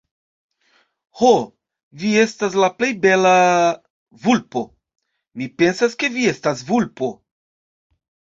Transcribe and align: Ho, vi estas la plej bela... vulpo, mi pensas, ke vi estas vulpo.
Ho, 1.19 1.27
vi 2.03 2.13
estas 2.21 2.57
la 2.63 2.69
plej 2.79 2.89
bela... 3.03 3.35
vulpo, 4.25 4.65
mi 5.43 5.51
pensas, 5.63 5.95
ke 6.01 6.11
vi 6.17 6.27
estas 6.33 6.67
vulpo. 6.73 7.13